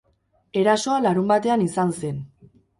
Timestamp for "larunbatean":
1.07-1.69